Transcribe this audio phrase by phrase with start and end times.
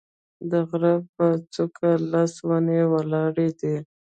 [0.51, 1.73] د غره په څوک
[2.11, 3.75] لس ونې ولاړې دي